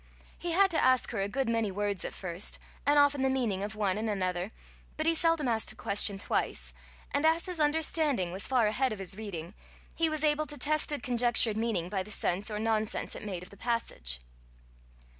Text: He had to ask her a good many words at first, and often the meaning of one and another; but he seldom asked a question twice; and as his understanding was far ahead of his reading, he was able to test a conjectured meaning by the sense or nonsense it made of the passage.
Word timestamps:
He 0.39 0.53
had 0.53 0.71
to 0.71 0.83
ask 0.83 1.11
her 1.11 1.21
a 1.21 1.29
good 1.29 1.47
many 1.47 1.69
words 1.69 2.03
at 2.03 2.11
first, 2.11 2.57
and 2.87 2.97
often 2.97 3.21
the 3.21 3.29
meaning 3.29 3.61
of 3.61 3.75
one 3.75 3.99
and 3.99 4.09
another; 4.09 4.51
but 4.97 5.05
he 5.05 5.13
seldom 5.13 5.47
asked 5.47 5.71
a 5.71 5.75
question 5.75 6.17
twice; 6.17 6.73
and 7.11 7.23
as 7.23 7.45
his 7.45 7.59
understanding 7.59 8.31
was 8.31 8.47
far 8.47 8.65
ahead 8.65 8.91
of 8.93 8.97
his 8.97 9.15
reading, 9.15 9.53
he 9.93 10.09
was 10.09 10.23
able 10.23 10.47
to 10.47 10.57
test 10.57 10.91
a 10.91 10.99
conjectured 10.99 11.55
meaning 11.55 11.87
by 11.87 12.01
the 12.01 12.09
sense 12.09 12.49
or 12.49 12.57
nonsense 12.57 13.15
it 13.15 13.23
made 13.23 13.43
of 13.43 13.51
the 13.51 13.57
passage. 13.57 14.19